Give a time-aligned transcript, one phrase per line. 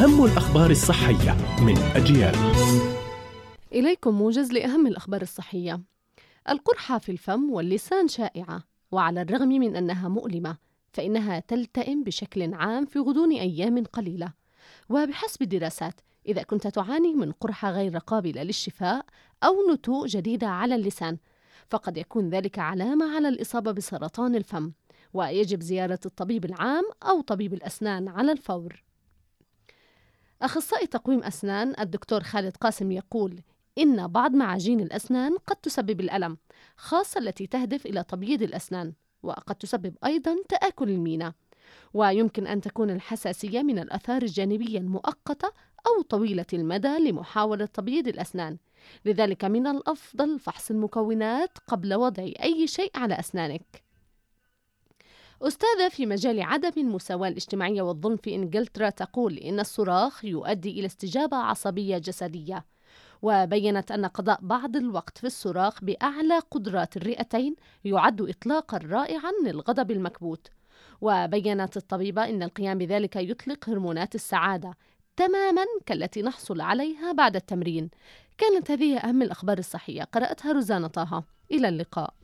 [0.00, 2.34] أهم الأخبار الصحية من أجيال.
[3.72, 5.80] إليكم موجز لأهم الأخبار الصحية.
[6.48, 10.56] القرحة في الفم واللسان شائعة وعلى الرغم من أنها مؤلمة
[10.92, 14.32] فإنها تلتئم بشكل عام في غضون أيام قليلة.
[14.90, 19.04] وبحسب الدراسات إذا كنت تعاني من قرحة غير قابلة للشفاء
[19.44, 21.18] أو نتوء جديدة على اللسان
[21.68, 24.72] فقد يكون ذلك علامة على الإصابة بسرطان الفم
[25.14, 28.89] ويجب زيارة الطبيب العام أو طبيب الأسنان على الفور.
[30.42, 33.40] أخصائي تقويم أسنان الدكتور خالد قاسم يقول
[33.78, 36.38] إن بعض معاجين الأسنان قد تسبب الألم،
[36.76, 38.92] خاصة التي تهدف إلى تبييض الأسنان،
[39.22, 41.34] وقد تسبب أيضا تآكل المينا.
[41.94, 45.52] ويمكن أن تكون الحساسية من الآثار الجانبية المؤقتة
[45.86, 48.56] أو طويلة المدى لمحاولة تبييض الأسنان،
[49.04, 53.89] لذلك من الأفضل فحص المكونات قبل وضع أي شيء على أسنانك.
[55.42, 61.36] أستاذة في مجال عدم المساواة الاجتماعية والظلم في إنجلترا تقول إن الصراخ يؤدي إلى استجابة
[61.36, 62.64] عصبية جسدية
[63.22, 70.48] وبينت أن قضاء بعض الوقت في الصراخ بأعلى قدرات الرئتين يعد إطلاقا رائعا للغضب المكبوت.
[71.00, 74.74] وبينت الطبيبة أن القيام بذلك يطلق هرمونات السعادة
[75.16, 77.90] تماما كالتي نحصل عليها بعد التمرين.
[78.38, 80.02] كانت هذه أهم الأخبار الصحية.
[80.02, 81.24] قرأتها روزانا طه.
[81.50, 82.14] إلى اللقاء.